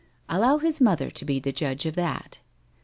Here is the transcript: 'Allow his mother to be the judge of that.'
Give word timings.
'Allow 0.35 0.57
his 0.57 0.81
mother 0.81 1.11
to 1.11 1.25
be 1.25 1.39
the 1.39 1.51
judge 1.51 1.85
of 1.85 1.93
that.' 1.93 2.39